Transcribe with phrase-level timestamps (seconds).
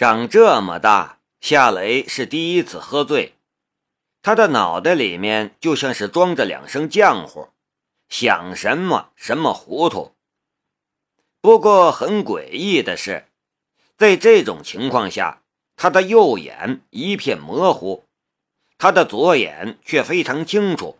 [0.00, 3.34] 长这么大，夏雷是第一次喝醉，
[4.22, 7.50] 他的脑袋里面就像是装着两声浆糊，
[8.08, 10.14] 想什么什么糊涂。
[11.42, 13.26] 不过很诡异的是，
[13.98, 15.42] 在这种情况下，
[15.76, 18.04] 他的右眼一片模糊，
[18.78, 20.98] 他的左眼却非常清楚，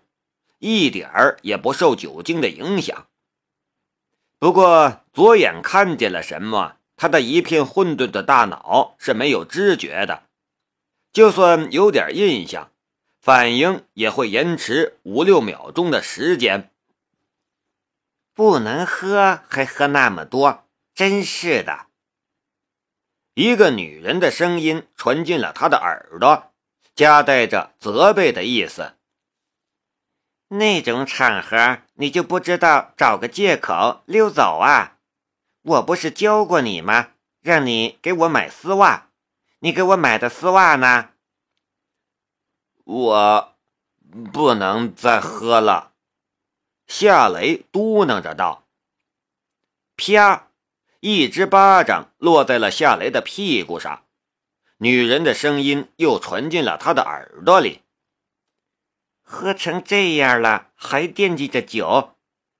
[0.59, 3.07] 一点儿也不受酒精的影响。
[4.39, 6.77] 不过左眼看见了什么？
[7.01, 10.25] 他的一片混沌的大脑是没有知觉的，
[11.15, 12.71] 就算有点印象，
[13.23, 16.71] 反应也会延迟五六秒钟的时间。
[18.35, 21.87] 不能喝还喝那么多，真是的！
[23.33, 26.53] 一个女人的声音传进了他的耳朵，
[26.95, 28.93] 夹带着责备的意思。
[30.49, 34.99] 那种场合，你就不知道找个借口溜走啊？
[35.63, 37.11] 我不是教过你吗？
[37.41, 39.09] 让你给我买丝袜，
[39.61, 41.11] 你给我买的丝袜呢？
[42.85, 43.57] 我
[44.33, 45.93] 不能再喝了。
[46.87, 48.67] 夏雷嘟囔着道。
[49.97, 50.49] 啪！
[51.01, 54.05] 一只巴掌落在了夏雷的屁股上，
[54.79, 57.83] 女人的声音又传进了他的耳朵里。
[59.23, 62.17] 喝成这样了，还惦记着酒？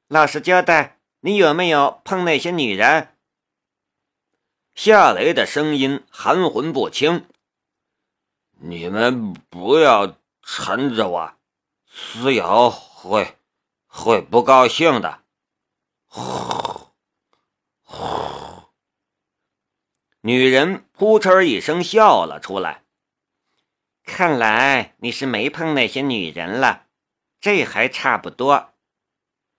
[0.09, 1.00] 老实交代。
[1.21, 3.15] 你有没有碰那些女人？
[4.75, 7.27] 夏雷的声音含混不清。
[8.63, 11.35] 你们不要缠着我，
[11.87, 13.37] 思瑶会
[13.87, 15.21] 会不高兴的。
[20.23, 22.85] 女人扑哧一声笑了出来。
[24.05, 26.87] 看来你是没碰那些女人了，
[27.41, 28.70] 这还差不多。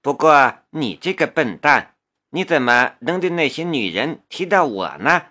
[0.02, 1.96] 不过你这个笨蛋，
[2.32, 5.28] 你怎么能对那些女人提到我呢？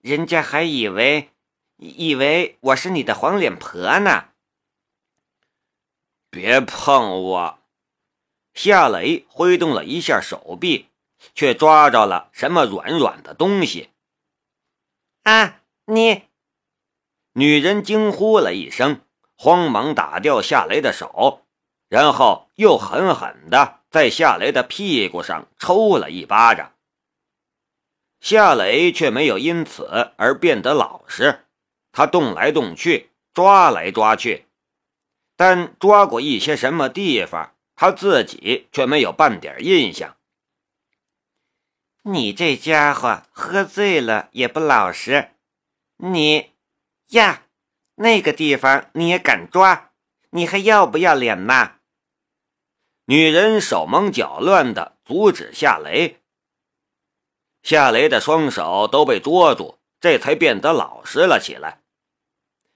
[0.00, 1.30] 人家还以为
[1.76, 4.28] 以为我是你的黄脸婆呢。
[6.30, 7.58] 别碰我！
[8.54, 10.86] 夏雷挥动了一下手臂，
[11.34, 13.90] 却抓着了什么软软的东西。
[15.24, 15.62] 啊！
[15.86, 16.22] 你！
[17.32, 19.00] 女人惊呼了一声，
[19.34, 21.44] 慌忙打掉夏雷的手，
[21.88, 23.80] 然后又狠狠的。
[23.96, 26.74] 在夏雷的屁股上抽了一巴掌，
[28.20, 31.46] 夏雷却没有因此而变得老实。
[31.92, 34.44] 他动来动去，抓来抓去，
[35.34, 40.18] 但抓过一些什么地方，他自己却没有半点印象。
[42.02, 45.30] 你这家伙喝醉了也不老实，
[45.96, 46.50] 你
[47.12, 47.44] 呀，
[47.94, 49.92] 那个地方你也敢抓？
[50.32, 51.75] 你还要不要脸呐？
[53.08, 56.18] 女人手忙脚乱地阻止夏雷，
[57.62, 61.82] 夏雷的双手都被捉住，这才变得老实了起来。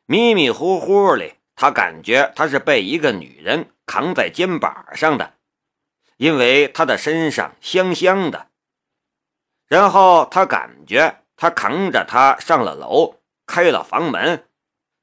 [0.06, 5.34] 迷迷糊糊里，他感觉他是被一个女人扛在肩膀上的，
[6.16, 8.50] 因为他的身上香香的。
[9.66, 13.16] 然后他感觉他扛着他上了楼，
[13.46, 14.46] 开了房门，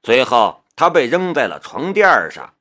[0.04, 2.54] 随后他被扔在了床垫上。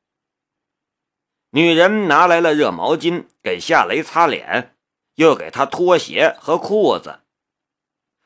[1.56, 4.76] 女人拿来了热毛巾给夏雷擦脸，
[5.14, 7.20] 又给他脱鞋和裤子。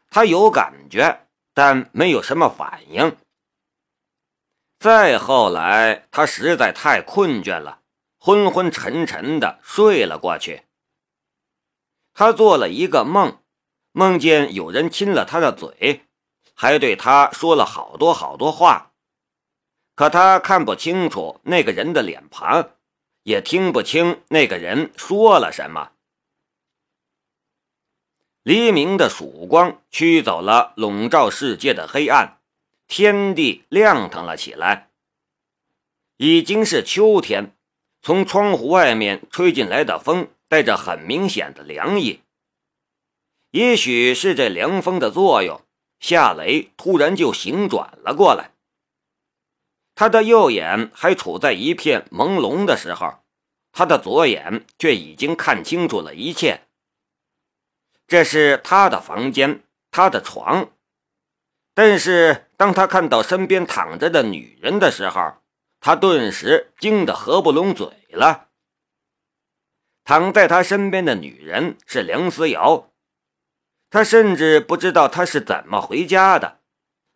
[0.09, 3.17] 他有感觉，但没有什么反应。
[4.81, 7.83] 再后来，他实在太困倦了，
[8.19, 10.65] 昏昏沉沉的睡了过去。
[12.13, 13.39] 他做了一个梦，
[13.93, 16.05] 梦见有人亲了他的嘴，
[16.53, 18.91] 还对他说了好多好多话，
[19.95, 22.71] 可他看不清楚那个人的脸庞。
[23.23, 25.93] 也听不清那个人说了什么。
[28.43, 32.39] 黎明的曙光驱走了笼罩世界的黑暗，
[32.89, 34.89] 天地亮堂了起来。
[36.17, 37.55] 已经是秋天，
[38.03, 42.21] 从窗户外面吹进来的风带着很明显的凉意。
[43.51, 45.61] 也许是这凉风的作用，
[45.99, 48.53] 夏雷突然就醒转了过来。
[50.01, 53.23] 他的右眼还处在一片朦胧的时候，
[53.71, 56.63] 他的左眼却已经看清楚了一切。
[58.07, 60.71] 这是他的房间，他的床。
[61.75, 65.35] 但是当他看到身边躺着的女人的时候，
[65.81, 68.49] 他顿时惊得合不拢嘴了。
[70.05, 72.91] 躺在他身边的女人是梁思瑶，
[73.91, 76.60] 他甚至不知道她是怎么回家的。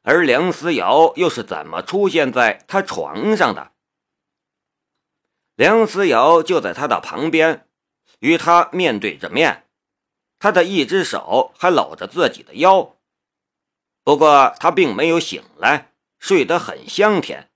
[0.06, 3.73] 而梁思瑶又是怎么出现在他床上的？
[5.55, 7.67] 梁思瑶就在他的旁边，
[8.19, 9.65] 与他面对着面，
[10.39, 12.97] 他的一只手还搂着自己的腰。
[14.03, 17.49] 不过他并没有醒来，睡得很香甜，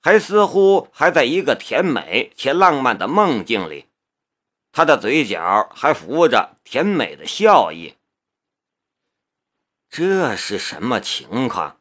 [0.00, 3.86] 还似乎还在一个甜美且浪漫的梦境里。
[4.70, 7.96] 他的嘴角还浮着甜美的笑意。
[9.94, 11.76] 这是什么情况？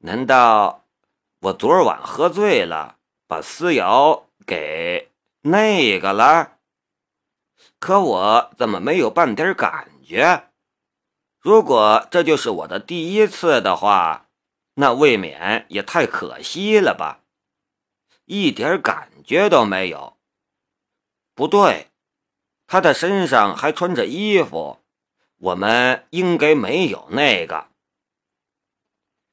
[0.00, 0.84] 难道
[1.40, 5.10] 我昨晚喝醉了，把思瑶给
[5.40, 6.58] 那个了？
[7.78, 10.50] 可我怎么没有半点感觉？
[11.38, 14.28] 如果这就是我的第一次的话，
[14.74, 17.22] 那未免也太可惜了吧！
[18.26, 20.18] 一点感觉都没有。
[21.34, 21.88] 不对，
[22.66, 24.82] 他的身上还穿着衣服，
[25.40, 27.68] 我们应该没有那个。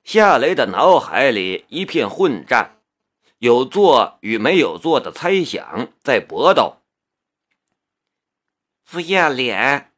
[0.03, 2.81] 夏雷的脑海里一片混战，
[3.39, 6.77] 有做与没有做的猜想在搏斗。
[8.89, 9.91] 不要脸！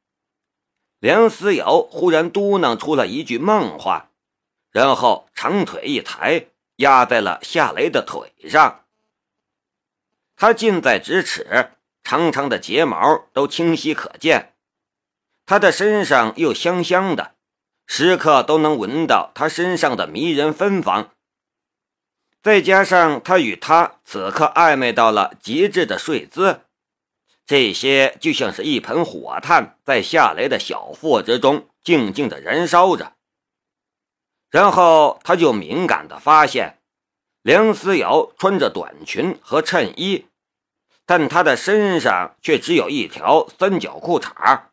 [0.97, 4.09] 梁思瑶忽然嘟囔出了一句梦话，
[4.71, 6.47] 然后长腿一抬，
[6.77, 8.83] 压在了夏雷的腿上。
[10.35, 11.73] 他近在咫尺，
[12.03, 14.55] 长长的睫毛都清晰可见。
[15.49, 17.33] 他的身上又香香的，
[17.87, 21.09] 时刻都能闻到他身上的迷人芬芳。
[22.43, 26.61] 再加上他与他此刻暧昧到了极致的睡姿。
[27.47, 33.13] 这些就像是一盆火炭，在夏雷的小腹之中静静的燃烧着。
[34.51, 36.77] 然后他就敏感的发现，
[37.41, 40.27] 梁思瑶穿着短裙和衬衣，
[41.07, 44.65] 但她的身上却只有一条三角裤衩，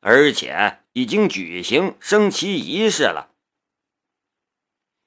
[0.00, 3.30] 而且已经举行升旗仪式了。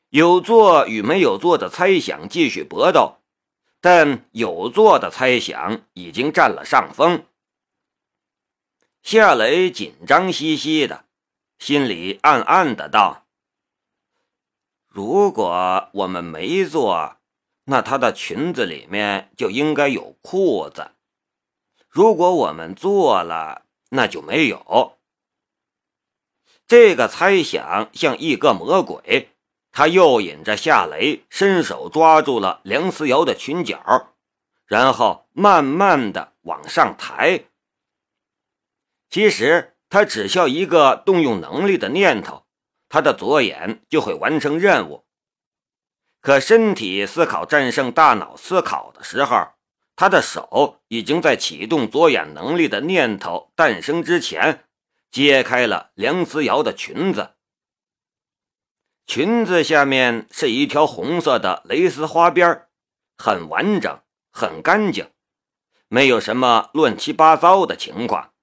[0.10, 3.18] 有做与没有做的猜想继续搏斗。
[3.86, 7.26] 但有做的猜想已经占了上风。
[9.02, 11.04] 夏雷紧张兮兮的，
[11.60, 13.26] 心里暗暗的道
[14.88, 17.18] ：“如果我们没做，
[17.66, 20.92] 那她的裙子里面就应该有裤子；
[21.90, 23.63] 如果我们做了，
[23.94, 24.98] 那就没有。”
[26.68, 29.30] 这个猜想像一个魔鬼。
[29.76, 34.14] 他诱引着夏雷，伸手抓住了梁思瑶的裙角，
[34.68, 37.46] 然后慢慢的往上抬。
[39.10, 42.46] 其实他只需要一个动用能力的念头，
[42.88, 45.06] 他的左眼就会完成任务。
[46.22, 49.48] 可身体思考战胜大脑思考的时候，
[49.96, 54.66] 他的手已经在启动左眼能力的念头诞生之前，
[55.12, 57.36] 揭开了梁思瑶的裙子。
[59.06, 62.68] 裙子下面是一条红色的蕾丝花边，
[63.18, 64.02] 很完整，
[64.32, 65.12] 很干净，
[65.88, 68.34] 没有什么乱七八糟的情况。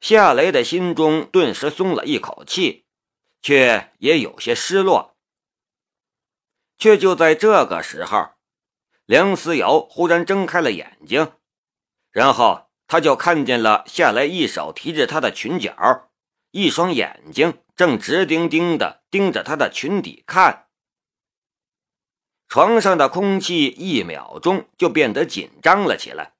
[0.00, 2.84] 夏雷的心中顿时松了一口气，
[3.42, 5.16] 却也有些失落。
[6.76, 8.28] 却就在这个时候，
[9.08, 11.32] 梁思瑶忽然睁开了眼睛，
[12.10, 16.10] 然后他就看见了夏雷一手提着她的裙角，
[16.50, 17.58] 一双眼睛。
[17.74, 20.66] 正直盯盯的盯着她的裙底看，
[22.48, 26.34] 床上的空气一秒钟就变得紧张了起来。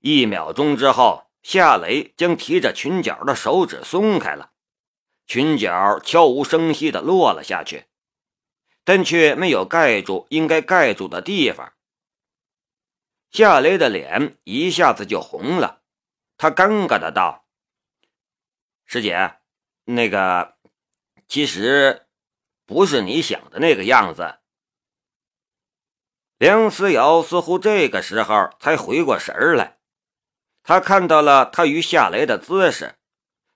[0.00, 4.52] 一秒钟之后，夏雷将提着裙角的手指松开了，
[5.26, 7.85] 裙角悄无声息的落了下去，
[8.86, 11.72] 但却没有盖住应该盖住的地方。
[13.32, 15.82] 夏雷的脸一下子就红了，
[16.36, 17.48] 他尴尬的道
[18.86, 19.38] ：“师姐。”
[19.88, 20.56] 那个，
[21.28, 22.06] 其实
[22.64, 24.38] 不是你想的那个样子。
[26.38, 29.78] 梁思瑶似乎这个时候才回过神来，
[30.62, 32.96] 他看到了他与夏雷的姿势，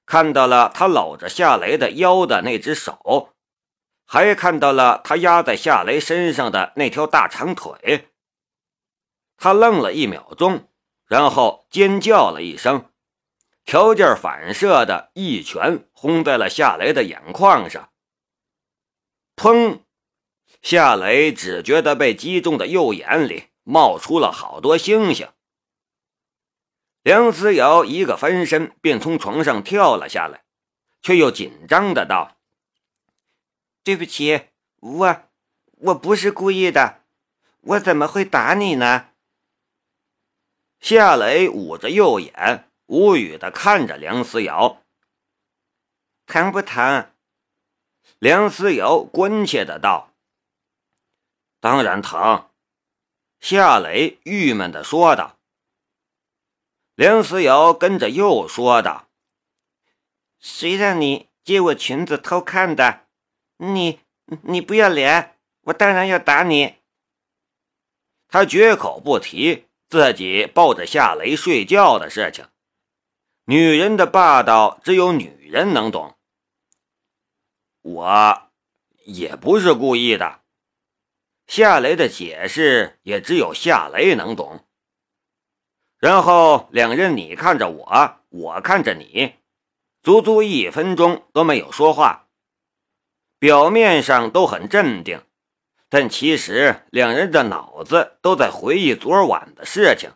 [0.06, 3.34] 看到了他搂着夏雷的腰的那只手，
[4.12, 8.09] 还看到了他压在夏雷身上的那条大长腿。
[9.37, 10.69] 他愣了一秒钟，
[11.07, 12.90] 然后尖叫了一声。
[13.64, 17.90] 条件反射的一拳轰在了夏雷的眼眶上，
[19.37, 19.83] 砰！
[20.61, 25.29] 夏雷只觉得被击中的右眼里冒出了好多星星。
[27.02, 30.43] 梁思瑶一个翻身便从床上跳了下来，
[31.00, 32.38] 却又紧张的道
[33.82, 34.49] ：“对不起，
[34.80, 35.22] 我
[35.70, 37.02] 我不是故意的，
[37.60, 39.08] 我怎么会打你呢？”
[40.80, 42.66] 夏雷捂着右眼。
[42.90, 44.82] 无语的看着梁思瑶，
[46.26, 47.12] 疼不疼？
[48.18, 50.12] 梁思瑶关切的道
[51.60, 52.50] ：“当然疼。”
[53.38, 55.38] 夏雷郁闷的说道。
[56.96, 59.08] 梁思瑶跟着又说道
[60.40, 63.06] ：“谁让你借我裙子偷看的。
[63.62, 64.00] 你
[64.45, 66.76] 你不要脸，我当然要打你。
[68.26, 72.47] 他绝口不提自己抱着夏雷睡觉的事情。
[73.45, 76.17] 女人的霸道，只有女人能懂。
[77.83, 78.50] 我
[79.05, 80.40] 也不是故意的。
[81.47, 84.64] 夏雷的解释也只有夏雷能懂。
[85.99, 89.35] 然后两人你看着我，我看着你，
[90.02, 92.29] 足足一分钟都没有说话。
[93.40, 95.25] 表面上都很镇定，
[95.88, 100.12] 但其实两人的脑子都在回忆昨晚的事情。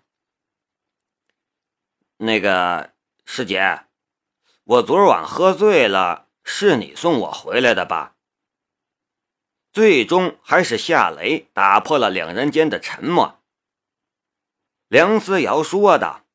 [2.19, 2.93] 那个
[3.25, 3.87] 师姐，
[4.65, 8.15] 我昨晚喝醉了，是你送我回来的吧？
[9.73, 13.41] 最终还是夏雷打破了两人间的沉默。
[14.89, 16.27] 梁思瑶说道：“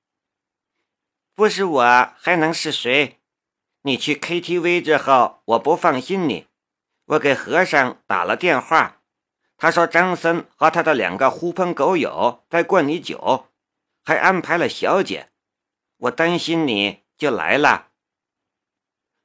[1.35, 3.19] 不是我还能是谁？
[3.83, 6.48] 你去 KTV 之后，我不放心你，
[7.09, 9.01] 我给和尚打了电话，
[9.57, 13.47] 他说张森和他的两个狐朋狗友在灌你酒，
[14.03, 15.31] 还安排了小姐，
[15.97, 17.87] 我担心你就来了。”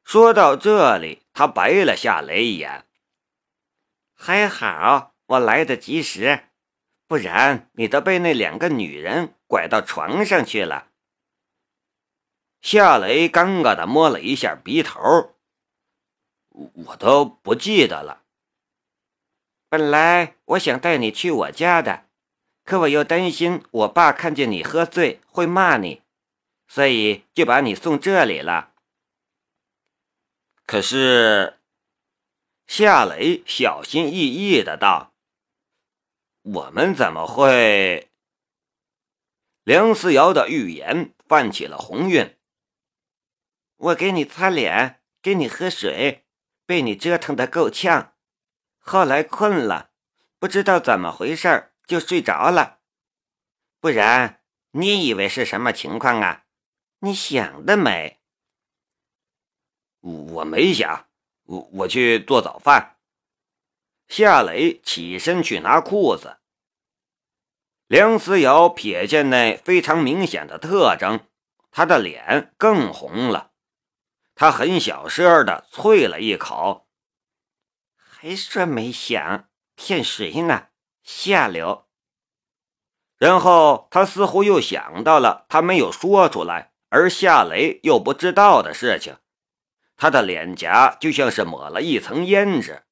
[0.03, 2.87] 说到这里，他白了夏雷一眼。
[4.15, 6.45] 还好我来得及时，
[7.07, 10.89] 不然你都被那两个女人拐到床上去了。
[12.63, 15.34] 夏雷尴尬的摸了一下鼻头，
[16.55, 18.25] 我都不记得了。
[19.69, 22.07] 本来我想带你去我家的，
[22.65, 26.03] 可我又担心我爸看见你喝醉会骂你，
[26.67, 28.73] 所以就把你送这里了。
[30.67, 31.61] 可是。
[32.67, 35.13] 夏雷小心翼翼的道
[36.41, 38.09] ：“我们怎么会？”
[39.65, 42.35] 梁思瑶的预言泛起了红晕。
[43.77, 46.24] 我给你擦脸，给你喝水，
[46.67, 48.15] 被你折腾的够呛。
[48.79, 49.91] 后来困了，
[50.39, 52.81] 不知道怎么回事就睡着了。
[53.81, 54.43] 不然
[54.73, 56.45] 你以为是什么情况啊？
[57.01, 58.21] 你想得美！
[60.01, 61.07] 我没想。
[61.47, 62.97] 我我去做早饭。
[64.09, 66.39] 夏雷起身去拿裤子。
[67.87, 71.27] 梁思瑶瞥见那非常明显的特征，
[71.71, 73.53] 他的脸更红了。
[74.35, 76.89] 他很小声的啐了一口，
[77.97, 80.69] 还说没想骗谁呢？
[81.03, 81.87] 下流。
[83.17, 89.19] 然后他似乎又想到了他没有说出来，而夏雷又不知道的事情。
[89.97, 92.83] 他的脸颊就像是抹了一层胭脂。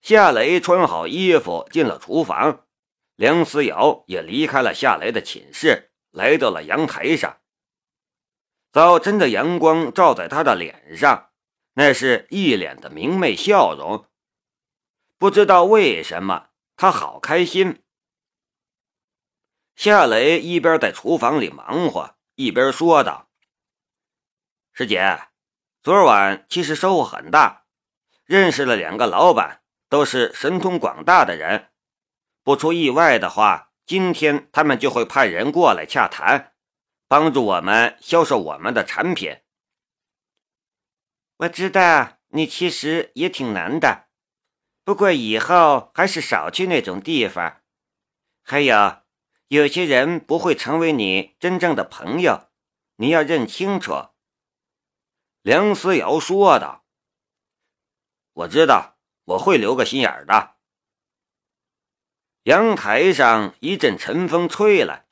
[0.00, 2.64] 夏雷穿好衣服进了厨房，
[3.16, 7.40] 梁思瑶也离开了夏雷的寝室，来到了阳台上。
[8.70, 11.30] 早晨的阳光照在他的脸上，
[11.72, 14.06] 那是一脸的明媚笑容。
[15.16, 17.82] 不知道为什么，他好开心。
[19.74, 23.28] 夏雷一边在厨房里忙活，一边说道。
[24.72, 25.28] 师姐，
[25.82, 27.64] 昨晚其实收获很大，
[28.26, 31.70] 认识了两个老板，都是神通广大的人。
[32.44, 36.52] 不出意外的话，今天他们就会派人过来洽谈，
[37.08, 39.40] 帮助我们销售我们的产品。
[41.38, 44.08] 我知道你其实也挺难的，
[44.84, 47.62] 不过以后还是少去那种地方。
[48.42, 49.02] 还有，
[49.48, 52.50] 有些人不会成为你真正的朋友，
[52.96, 54.08] 你要认清楚。
[55.40, 56.84] 梁思瑶说道
[58.34, 60.56] ：“我知道，我会留个心眼的。”
[62.44, 65.07] 阳台上一阵晨风吹来，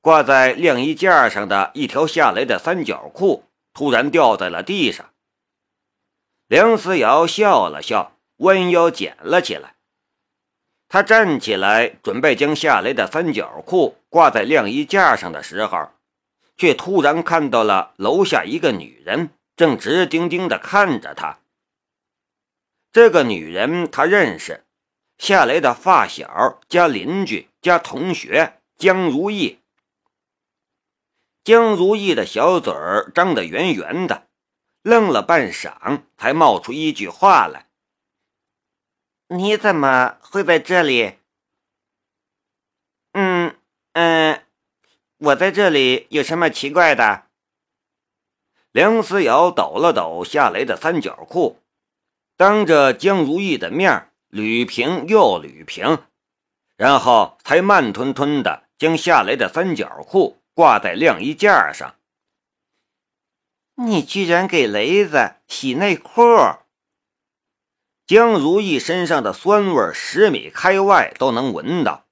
[0.00, 5.10] 挂在晾衣架上的一条夏雷的三角裤突然掉在了地上。
[6.46, 9.74] 梁思瑶笑了笑，弯腰捡了起来。
[10.88, 15.90] 他站起来准备将夏雷的三角裤挂在晾衣架上的时候，
[16.56, 19.30] 却突然看到了楼下一个女人。
[19.56, 21.40] 正直盯盯地看着他。
[22.92, 24.64] 这个女人他认识，
[25.18, 29.59] 夏雷的发小加邻居加同学江如意。
[31.42, 34.28] 江如意的小嘴儿张得圆圆的，
[34.82, 37.66] 愣了半晌，才冒出一句话来
[39.28, 41.18] ：“你怎么会在这里
[43.12, 43.56] ？”“嗯
[43.94, 44.42] 嗯，
[45.18, 47.24] 我在这里有什么奇怪的？”
[48.72, 51.60] 梁思瑶抖了抖夏雷的三角裤，
[52.36, 56.04] 当着江如意的面捋平又捋平，
[56.76, 61.96] 然后才慢吞吞的将夏雷的三角裤挂在晾衣架上。
[63.76, 66.20] 你居然给雷子洗内裤！
[68.06, 72.04] 江如意身上的酸味十米开外都能闻到。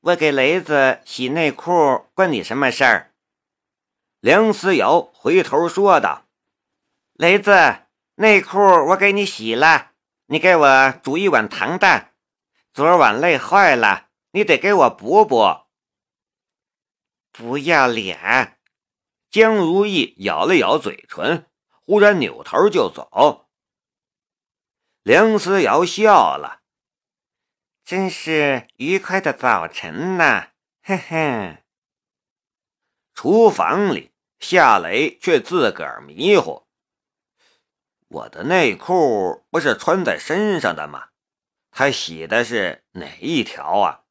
[0.00, 1.70] 我给雷子洗内裤
[2.14, 3.12] 关你什么事儿？
[4.18, 6.26] 梁思瑶回头说道
[7.14, 7.52] ：“雷子，
[8.16, 8.58] 内裤
[8.88, 9.92] 我给你洗了，
[10.26, 12.12] 你给我煮一碗糖蛋。
[12.74, 15.61] 昨晚累坏了，你得给我补补。”
[17.32, 18.58] 不要脸！
[19.30, 23.48] 江如意咬了咬嘴唇，忽然扭头就走。
[25.02, 26.60] 梁思瑶笑了。
[27.84, 30.50] 真是愉快的早晨呐，
[30.82, 31.64] 嘿嘿。
[33.14, 36.66] 厨房里，夏雷却自个儿迷糊。
[38.08, 41.08] 我的内裤不是穿在身上的吗？
[41.70, 44.04] 他洗的是哪一条啊？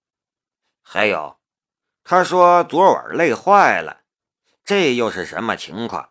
[0.81, 1.39] 还有，
[2.03, 4.01] 他说昨晚累坏了，
[4.65, 6.09] 这又是什么情况？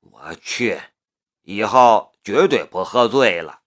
[0.00, 0.80] 我去，
[1.42, 3.61] 以后绝对不喝醉了。